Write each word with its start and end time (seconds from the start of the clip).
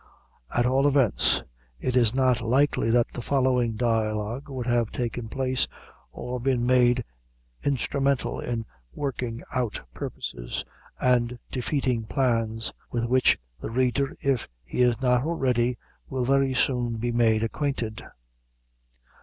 At 0.57 0.65
all 0.65 0.87
events 0.87 1.43
it 1.79 1.95
is 1.95 2.15
not 2.15 2.41
likely 2.41 2.89
that 2.89 3.09
the 3.13 3.21
following 3.21 3.73
dialogue 3.75 4.49
would 4.49 4.65
have 4.65 4.87
ever 4.87 4.91
taken 4.91 5.29
place, 5.29 5.67
or 6.11 6.39
been 6.39 6.65
made 6.65 7.03
instrumental 7.63 8.39
in 8.39 8.65
working 8.95 9.43
out 9.53 9.79
purposes, 9.93 10.65
and 10.99 11.37
defeating 11.51 12.05
plans, 12.05 12.73
with 12.89 13.05
which 13.05 13.37
the 13.59 13.69
reader, 13.69 14.17
if 14.21 14.47
he 14.65 14.81
is 14.81 14.99
not 15.03 15.21
already, 15.23 15.77
will 16.09 16.25
very 16.25 16.55
soon 16.55 16.95
be 16.95 17.11
made 17.11 17.43
acquainted. 17.43 18.01